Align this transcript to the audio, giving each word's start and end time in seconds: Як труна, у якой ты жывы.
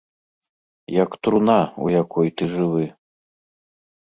Як 1.03 1.11
труна, 1.27 1.59
у 1.85 1.91
якой 2.01 2.27
ты 2.41 2.51
жывы. 2.55 2.85